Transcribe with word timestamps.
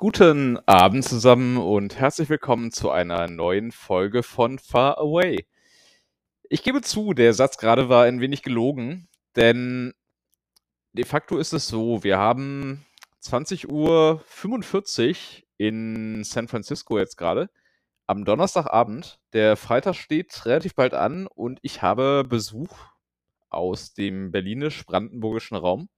Guten 0.00 0.60
Abend 0.64 1.04
zusammen 1.04 1.56
und 1.56 1.98
herzlich 1.98 2.28
willkommen 2.28 2.70
zu 2.70 2.92
einer 2.92 3.26
neuen 3.26 3.72
Folge 3.72 4.22
von 4.22 4.60
Far 4.60 4.96
Away. 4.98 5.44
Ich 6.48 6.62
gebe 6.62 6.82
zu, 6.82 7.14
der 7.14 7.34
Satz 7.34 7.58
gerade 7.58 7.88
war 7.88 8.04
ein 8.04 8.20
wenig 8.20 8.44
gelogen, 8.44 9.08
denn 9.34 9.92
de 10.92 11.04
facto 11.04 11.36
ist 11.36 11.52
es 11.52 11.66
so, 11.66 12.04
wir 12.04 12.16
haben 12.16 12.86
20.45 13.24 13.66
Uhr 13.72 14.22
in 15.56 16.22
San 16.22 16.46
Francisco 16.46 16.96
jetzt 16.96 17.16
gerade, 17.16 17.50
am 18.06 18.24
Donnerstagabend. 18.24 19.18
Der 19.32 19.56
Freitag 19.56 19.96
steht 19.96 20.46
relativ 20.46 20.76
bald 20.76 20.94
an 20.94 21.26
und 21.26 21.58
ich 21.62 21.82
habe 21.82 22.22
Besuch 22.22 22.78
aus 23.48 23.94
dem 23.94 24.30
berlinisch-brandenburgischen 24.30 25.56
Raum 25.56 25.88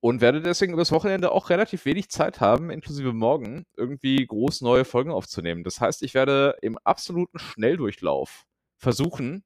und 0.00 0.20
werde 0.20 0.40
deswegen 0.40 0.72
übers 0.72 0.92
Wochenende 0.92 1.32
auch 1.32 1.50
relativ 1.50 1.84
wenig 1.84 2.08
Zeit 2.08 2.40
haben, 2.40 2.70
inklusive 2.70 3.12
morgen, 3.12 3.66
irgendwie 3.76 4.26
groß 4.26 4.62
neue 4.62 4.84
Folgen 4.84 5.10
aufzunehmen. 5.10 5.62
Das 5.62 5.80
heißt, 5.80 6.02
ich 6.02 6.14
werde 6.14 6.56
im 6.62 6.78
absoluten 6.78 7.38
Schnelldurchlauf 7.38 8.44
versuchen, 8.76 9.44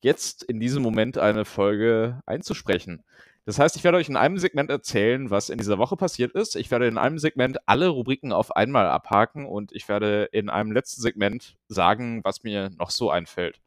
jetzt 0.00 0.44
in 0.44 0.60
diesem 0.60 0.82
Moment 0.82 1.18
eine 1.18 1.44
Folge 1.44 2.20
einzusprechen. 2.26 3.02
Das 3.44 3.58
heißt, 3.58 3.76
ich 3.76 3.84
werde 3.84 3.98
euch 3.98 4.08
in 4.08 4.16
einem 4.16 4.38
Segment 4.38 4.70
erzählen, 4.70 5.30
was 5.30 5.50
in 5.50 5.58
dieser 5.58 5.78
Woche 5.78 5.96
passiert 5.96 6.32
ist. 6.32 6.56
Ich 6.56 6.70
werde 6.70 6.88
in 6.88 6.98
einem 6.98 7.18
Segment 7.18 7.58
alle 7.66 7.88
Rubriken 7.88 8.32
auf 8.32 8.54
einmal 8.54 8.88
abhaken 8.88 9.46
und 9.46 9.72
ich 9.72 9.88
werde 9.88 10.24
in 10.32 10.48
einem 10.50 10.72
letzten 10.72 11.00
Segment 11.00 11.56
sagen, 11.68 12.24
was 12.24 12.42
mir 12.42 12.70
noch 12.70 12.90
so 12.90 13.10
einfällt. 13.10 13.60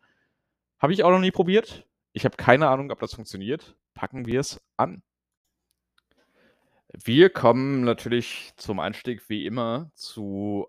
Habe 0.80 0.94
ich 0.94 1.04
auch 1.04 1.12
noch 1.12 1.20
nie 1.20 1.32
probiert. 1.32 1.86
Ich 2.12 2.26
habe 2.26 2.36
keine 2.36 2.68
Ahnung, 2.68 2.92
ob 2.92 3.00
das 3.00 3.14
funktioniert. 3.14 3.76
Packen 3.94 4.26
wir 4.26 4.42
es 4.42 4.62
an. 4.76 5.02
Wir 6.94 7.30
kommen 7.30 7.84
natürlich 7.84 8.52
zum 8.56 8.80
Einstieg 8.80 9.30
wie 9.30 9.46
immer 9.46 9.92
zu 9.94 10.68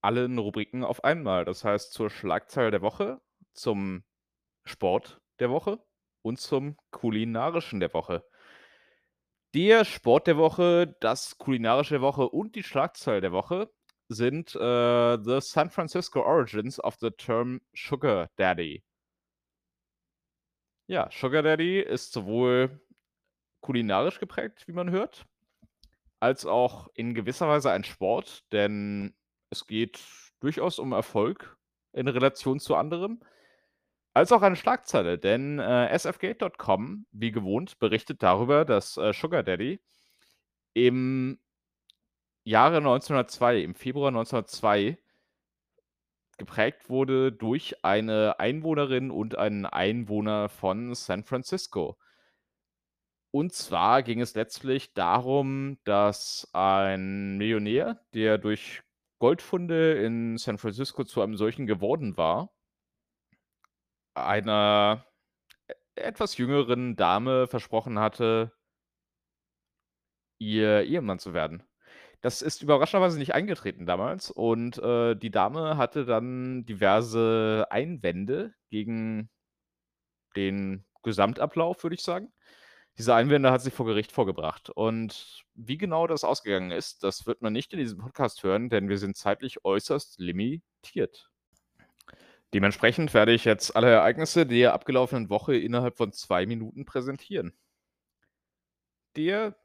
allen 0.00 0.38
Rubriken 0.38 0.82
auf 0.84 1.04
einmal. 1.04 1.44
Das 1.44 1.64
heißt 1.64 1.92
zur 1.92 2.10
Schlagzeile 2.10 2.72
der 2.72 2.82
Woche, 2.82 3.20
zum 3.52 4.02
Sport 4.64 5.20
der 5.38 5.50
Woche 5.50 5.78
und 6.22 6.40
zum 6.40 6.76
kulinarischen 6.90 7.78
der 7.78 7.94
Woche. 7.94 8.24
Der 9.54 9.84
Sport 9.84 10.26
der 10.26 10.36
Woche, 10.36 10.96
das 11.00 11.38
kulinarische 11.38 11.94
der 11.94 12.02
Woche 12.02 12.28
und 12.28 12.56
die 12.56 12.64
Schlagzeile 12.64 13.20
der 13.20 13.32
Woche 13.32 13.70
sind 14.08 14.56
äh, 14.56 15.18
The 15.22 15.40
San 15.40 15.70
Francisco 15.70 16.22
Origins 16.22 16.82
of 16.82 16.96
the 17.00 17.10
Term 17.12 17.60
Sugar 17.72 18.28
Daddy. 18.36 18.82
Ja, 20.88 21.08
Sugar 21.12 21.42
Daddy 21.42 21.80
ist 21.80 22.12
sowohl 22.12 22.80
kulinarisch 23.60 24.18
geprägt, 24.18 24.66
wie 24.66 24.72
man 24.72 24.90
hört, 24.90 25.24
als 26.24 26.46
auch 26.46 26.88
in 26.94 27.12
gewisser 27.12 27.48
Weise 27.48 27.70
ein 27.70 27.84
Sport, 27.84 28.50
denn 28.50 29.14
es 29.50 29.66
geht 29.66 30.00
durchaus 30.40 30.78
um 30.78 30.92
Erfolg 30.92 31.58
in 31.92 32.08
Relation 32.08 32.60
zu 32.60 32.76
anderem, 32.76 33.20
als 34.14 34.32
auch 34.32 34.40
eine 34.40 34.56
Schlagzeile, 34.56 35.18
denn 35.18 35.58
äh, 35.58 35.98
sfgate.com, 35.98 37.04
wie 37.12 37.30
gewohnt, 37.30 37.78
berichtet 37.78 38.22
darüber, 38.22 38.64
dass 38.64 38.96
äh, 38.96 39.12
Sugar 39.12 39.42
Daddy 39.42 39.80
im 40.72 41.38
Jahre 42.42 42.78
1902, 42.78 43.60
im 43.60 43.74
Februar 43.74 44.08
1902, 44.08 44.96
geprägt 46.38 46.88
wurde 46.88 47.32
durch 47.32 47.84
eine 47.84 48.40
Einwohnerin 48.40 49.10
und 49.10 49.36
einen 49.36 49.66
Einwohner 49.66 50.48
von 50.48 50.94
San 50.94 51.22
Francisco. 51.22 51.98
Und 53.34 53.52
zwar 53.52 54.04
ging 54.04 54.20
es 54.20 54.36
letztlich 54.36 54.94
darum, 54.94 55.78
dass 55.82 56.48
ein 56.52 57.36
Millionär, 57.36 58.00
der 58.14 58.38
durch 58.38 58.84
Goldfunde 59.18 59.94
in 59.94 60.38
San 60.38 60.56
Francisco 60.56 61.02
zu 61.02 61.20
einem 61.20 61.34
solchen 61.36 61.66
geworden 61.66 62.16
war, 62.16 62.54
einer 64.14 65.04
etwas 65.96 66.36
jüngeren 66.36 66.96
Dame 66.96 67.46
versprochen 67.46 67.98
hatte 67.98 68.52
ihr 70.40 70.82
Ehemann 70.84 71.18
zu 71.18 71.34
werden. 71.34 71.62
Das 72.20 72.42
ist 72.42 72.62
überraschenderweise 72.62 73.18
nicht 73.18 73.34
eingetreten 73.34 73.86
damals 73.86 74.30
und, 74.30 74.78
äh, 74.78 75.14
die 75.14 75.30
Dame 75.30 75.76
hatte 75.76 76.04
dann 76.06 76.64
diverse 76.64 77.66
Einwände 77.70 78.54
gegen 78.70 79.30
den 80.36 80.84
Gesamtablauf, 81.02 81.82
würde 81.82 81.94
ich 81.94 82.02
sagen. 82.02 82.32
Diese 82.96 83.14
Einwände 83.14 83.50
hat 83.50 83.60
sie 83.60 83.72
vor 83.72 83.86
Gericht 83.86 84.12
vorgebracht. 84.12 84.70
Und 84.70 85.44
wie 85.54 85.78
genau 85.78 86.06
das 86.06 86.22
ausgegangen 86.22 86.70
ist, 86.70 87.02
das 87.02 87.26
wird 87.26 87.42
man 87.42 87.52
nicht 87.52 87.72
in 87.72 87.80
diesem 87.80 87.98
Podcast 87.98 88.42
hören, 88.44 88.70
denn 88.70 88.88
wir 88.88 88.98
sind 88.98 89.16
zeitlich 89.16 89.64
äußerst 89.64 90.20
limitiert. 90.20 91.30
Dementsprechend 92.54 93.12
werde 93.14 93.32
ich 93.32 93.44
jetzt 93.44 93.74
alle 93.74 93.90
Ereignisse 93.90 94.46
der 94.46 94.74
abgelaufenen 94.74 95.28
Woche 95.28 95.56
innerhalb 95.56 95.96
von 95.96 96.12
zwei 96.12 96.46
Minuten 96.46 96.84
präsentieren. 96.84 97.52
Der 99.16 99.56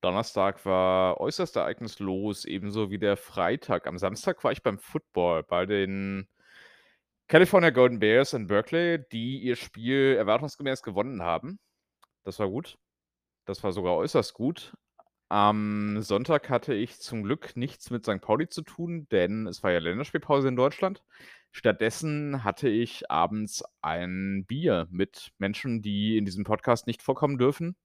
Donnerstag 0.00 0.66
war 0.66 1.20
äußerst 1.20 1.54
ereignislos, 1.54 2.44
ebenso 2.44 2.90
wie 2.90 2.98
der 2.98 3.16
Freitag. 3.16 3.86
Am 3.86 3.98
Samstag 3.98 4.42
war 4.42 4.50
ich 4.50 4.64
beim 4.64 4.78
Football 4.80 5.44
bei 5.44 5.66
den 5.66 6.28
California 7.28 7.70
Golden 7.70 8.00
Bears 8.00 8.32
in 8.32 8.48
Berkeley, 8.48 9.04
die 9.12 9.38
ihr 9.38 9.54
Spiel 9.54 10.16
erwartungsgemäß 10.18 10.82
gewonnen 10.82 11.22
haben. 11.22 11.60
Das 12.24 12.38
war 12.38 12.48
gut. 12.48 12.78
Das 13.44 13.62
war 13.64 13.72
sogar 13.72 13.96
äußerst 13.96 14.34
gut. 14.34 14.74
Am 15.28 16.02
Sonntag 16.02 16.50
hatte 16.50 16.74
ich 16.74 17.00
zum 17.00 17.22
Glück 17.22 17.56
nichts 17.56 17.90
mit 17.90 18.04
St. 18.04 18.20
Pauli 18.20 18.48
zu 18.48 18.62
tun, 18.62 19.08
denn 19.10 19.46
es 19.46 19.62
war 19.62 19.72
ja 19.72 19.78
Länderspielpause 19.78 20.48
in 20.48 20.56
Deutschland. 20.56 21.02
Stattdessen 21.52 22.44
hatte 22.44 22.68
ich 22.68 23.10
abends 23.10 23.64
ein 23.80 24.44
Bier 24.46 24.88
mit 24.90 25.32
Menschen, 25.38 25.82
die 25.82 26.16
in 26.18 26.24
diesem 26.24 26.44
Podcast 26.44 26.86
nicht 26.86 27.02
vorkommen 27.02 27.38
dürfen. 27.38 27.76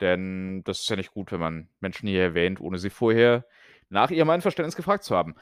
Denn 0.00 0.62
das 0.64 0.80
ist 0.80 0.90
ja 0.90 0.96
nicht 0.96 1.12
gut, 1.12 1.30
wenn 1.32 1.40
man 1.40 1.68
Menschen 1.80 2.08
hier 2.08 2.22
erwähnt, 2.22 2.60
ohne 2.60 2.78
sie 2.78 2.90
vorher 2.90 3.46
nach 3.88 4.10
ihrem 4.10 4.30
Einverständnis 4.30 4.76
gefragt 4.76 5.04
zu 5.04 5.16
haben. 5.16 5.36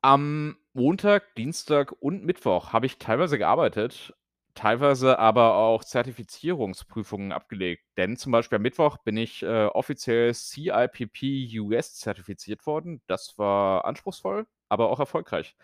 Am 0.00 0.56
Montag, 0.72 1.34
Dienstag 1.34 1.92
und 1.92 2.24
Mittwoch 2.24 2.72
habe 2.72 2.86
ich 2.86 2.98
teilweise 2.98 3.38
gearbeitet 3.38 4.14
teilweise 4.54 5.18
aber 5.18 5.54
auch 5.54 5.84
Zertifizierungsprüfungen 5.84 7.32
abgelegt. 7.32 7.84
Denn 7.96 8.16
zum 8.16 8.32
Beispiel 8.32 8.56
am 8.56 8.62
Mittwoch 8.62 8.98
bin 8.98 9.16
ich 9.16 9.42
äh, 9.42 9.66
offiziell 9.66 10.32
CIPP 10.34 11.60
US 11.60 11.94
zertifiziert 11.94 12.66
worden. 12.66 13.02
Das 13.06 13.38
war 13.38 13.84
anspruchsvoll, 13.84 14.46
aber 14.68 14.90
auch 14.90 15.00
erfolgreich. 15.00 15.56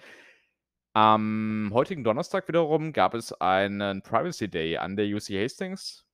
Am 0.92 1.70
heutigen 1.72 2.02
Donnerstag 2.02 2.48
wiederum 2.48 2.92
gab 2.92 3.14
es 3.14 3.32
einen 3.32 4.02
Privacy 4.02 4.48
Day 4.50 4.76
an 4.76 4.96
der 4.96 5.06
UC 5.06 5.30
Hastings. 5.42 6.04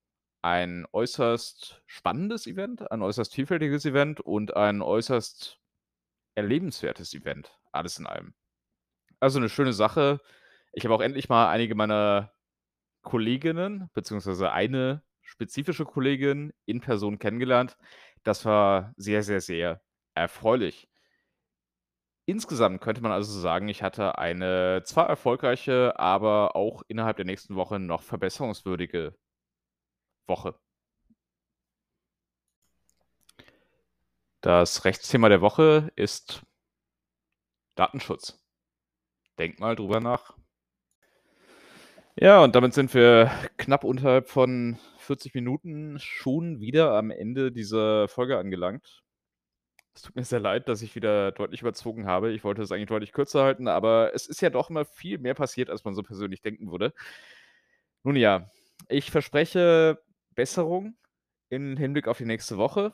Ein 0.42 0.86
äußerst 0.92 1.82
spannendes 1.86 2.46
Event, 2.46 2.90
ein 2.92 3.02
äußerst 3.02 3.34
vielfältiges 3.34 3.86
Event 3.86 4.20
und 4.20 4.54
ein 4.54 4.82
äußerst 4.82 5.58
erlebenswertes 6.34 7.14
Event. 7.14 7.58
Alles 7.72 7.98
in 7.98 8.06
allem. 8.06 8.34
Also 9.18 9.38
eine 9.38 9.48
schöne 9.48 9.72
Sache. 9.72 10.20
Ich 10.72 10.84
habe 10.84 10.94
auch 10.94 11.00
endlich 11.00 11.28
mal 11.30 11.48
einige 11.48 11.74
meiner 11.74 12.35
Kolleginnen, 13.06 13.88
beziehungsweise 13.94 14.50
eine 14.52 15.02
spezifische 15.22 15.84
Kollegin 15.84 16.52
in 16.66 16.80
Person 16.80 17.18
kennengelernt. 17.20 17.76
Das 18.24 18.44
war 18.44 18.92
sehr, 18.96 19.22
sehr, 19.22 19.40
sehr 19.40 19.80
erfreulich. 20.14 20.88
Insgesamt 22.26 22.80
könnte 22.80 23.00
man 23.02 23.12
also 23.12 23.38
sagen, 23.38 23.68
ich 23.68 23.84
hatte 23.84 24.18
eine 24.18 24.82
zwar 24.84 25.08
erfolgreiche, 25.08 25.96
aber 25.98 26.56
auch 26.56 26.82
innerhalb 26.88 27.16
der 27.16 27.26
nächsten 27.26 27.54
Woche 27.54 27.78
noch 27.78 28.02
verbesserungswürdige 28.02 29.14
Woche. 30.26 30.58
Das 34.40 34.84
Rechtsthema 34.84 35.28
der 35.28 35.40
Woche 35.40 35.92
ist 35.94 36.42
Datenschutz. 37.76 38.44
Denk 39.38 39.60
mal 39.60 39.76
drüber 39.76 40.00
nach. 40.00 40.36
Ja, 42.18 42.42
und 42.42 42.54
damit 42.56 42.72
sind 42.72 42.94
wir 42.94 43.30
knapp 43.58 43.84
unterhalb 43.84 44.28
von 44.30 44.78
40 44.98 45.34
Minuten 45.34 45.98
schon 45.98 46.60
wieder 46.60 46.92
am 46.92 47.10
Ende 47.10 47.52
dieser 47.52 48.08
Folge 48.08 48.38
angelangt. 48.38 49.02
Es 49.94 50.02
tut 50.02 50.16
mir 50.16 50.24
sehr 50.24 50.40
leid, 50.40 50.68
dass 50.68 50.82
ich 50.82 50.94
wieder 50.94 51.32
deutlich 51.32 51.60
überzogen 51.62 52.06
habe. 52.06 52.32
Ich 52.32 52.44
wollte 52.44 52.62
es 52.62 52.72
eigentlich 52.72 52.88
deutlich 52.88 53.12
kürzer 53.12 53.44
halten, 53.44 53.68
aber 53.68 54.12
es 54.14 54.26
ist 54.28 54.40
ja 54.42 54.50
doch 54.50 54.70
immer 54.70 54.86
viel 54.86 55.18
mehr 55.18 55.34
passiert, 55.34 55.70
als 55.70 55.84
man 55.84 55.94
so 55.94 56.02
persönlich 56.02 56.42
denken 56.42 56.70
würde. 56.70 56.94
Nun 58.04 58.16
ja, 58.16 58.50
ich 58.88 59.10
verspreche 59.10 60.00
Besserung 60.34 60.96
im 61.50 61.76
Hinblick 61.76 62.08
auf 62.08 62.18
die 62.18 62.24
nächste 62.24 62.56
Woche. 62.56 62.92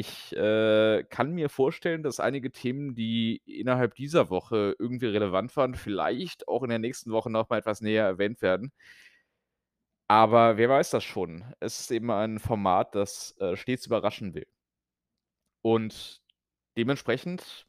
Ich 0.00 0.32
äh, 0.36 1.02
kann 1.10 1.32
mir 1.32 1.48
vorstellen, 1.48 2.04
dass 2.04 2.20
einige 2.20 2.52
Themen, 2.52 2.94
die 2.94 3.42
innerhalb 3.46 3.96
dieser 3.96 4.30
Woche 4.30 4.76
irgendwie 4.78 5.06
relevant 5.06 5.56
waren, 5.56 5.74
vielleicht 5.74 6.46
auch 6.46 6.62
in 6.62 6.68
der 6.70 6.78
nächsten 6.78 7.10
Woche 7.10 7.30
noch 7.30 7.48
mal 7.48 7.58
etwas 7.58 7.80
näher 7.80 8.04
erwähnt 8.04 8.40
werden. 8.40 8.70
Aber 10.06 10.56
wer 10.56 10.68
weiß 10.68 10.90
das 10.90 11.04
schon? 11.04 11.44
Es 11.60 11.80
ist 11.80 11.90
eben 11.90 12.10
ein 12.10 12.38
Format, 12.38 12.94
das 12.94 13.36
äh, 13.40 13.56
stets 13.56 13.86
überraschen 13.86 14.34
will. 14.34 14.46
Und 15.62 16.22
Dementsprechend 16.78 17.66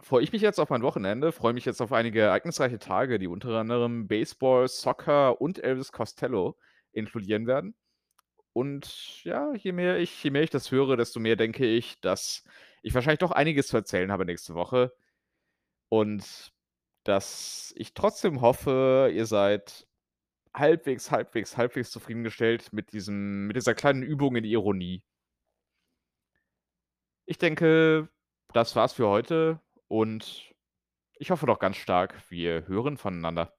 freue 0.00 0.24
ich 0.24 0.32
mich 0.32 0.42
jetzt 0.42 0.58
auf 0.58 0.70
mein 0.70 0.82
Wochenende, 0.82 1.30
freue 1.30 1.52
mich 1.52 1.64
jetzt 1.64 1.80
auf 1.80 1.92
einige 1.92 2.22
ereignisreiche 2.22 2.80
Tage, 2.80 3.20
die 3.20 3.28
unter 3.28 3.50
anderem 3.50 4.08
Baseball, 4.08 4.66
Soccer 4.66 5.40
und 5.40 5.62
Elvis 5.62 5.92
Costello 5.92 6.58
inkludieren 6.90 7.46
werden. 7.46 7.76
Und 8.52 9.24
ja, 9.24 9.52
je 9.54 9.72
mehr 9.72 9.98
ich 9.98 10.22
je 10.24 10.30
mehr 10.30 10.42
ich 10.42 10.50
das 10.50 10.70
höre, 10.72 10.96
desto 10.96 11.20
mehr 11.20 11.36
denke 11.36 11.66
ich, 11.66 12.00
dass 12.00 12.44
ich 12.82 12.94
wahrscheinlich 12.94 13.20
doch 13.20 13.30
einiges 13.32 13.68
zu 13.68 13.76
erzählen 13.76 14.10
habe 14.12 14.24
nächste 14.24 14.54
Woche. 14.54 14.92
Und 15.90 16.52
dass 17.04 17.72
ich 17.76 17.94
trotzdem 17.94 18.40
hoffe, 18.42 19.10
ihr 19.14 19.26
seid 19.26 19.86
halbwegs, 20.54 21.10
halbwegs, 21.12 21.56
halbwegs 21.56 21.90
zufriedengestellt 21.92 22.72
mit 22.72 22.92
diesem 22.92 23.48
mit 23.48 23.56
dieser 23.56 23.74
kleinen 23.74 24.02
Übung 24.02 24.36
in 24.36 24.44
Ironie. 24.44 25.02
Ich 27.26 27.38
denke, 27.38 28.08
das 28.52 28.74
war's 28.76 28.94
für 28.94 29.08
heute 29.08 29.60
und 29.88 30.54
ich 31.18 31.30
hoffe 31.30 31.46
doch 31.46 31.58
ganz 31.58 31.76
stark, 31.76 32.14
wir 32.30 32.66
hören 32.68 32.96
voneinander. 32.96 33.57